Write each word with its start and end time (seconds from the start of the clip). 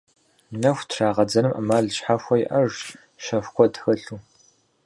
Нэху 0.61 0.85
трегъэдзэным 0.89 1.53
ӏэмал 1.55 1.85
щхьэхуэ 1.95 2.35
иӏэжщ, 2.43 2.81
щэху 3.23 3.53
куэд 3.55 3.73
хэлъу. 3.81 4.17